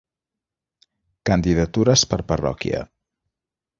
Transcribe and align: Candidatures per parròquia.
Candidatures 1.31 2.07
per 2.15 2.21
parròquia. 2.33 2.85